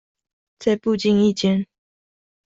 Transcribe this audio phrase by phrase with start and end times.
[0.57, 1.67] 在不經意間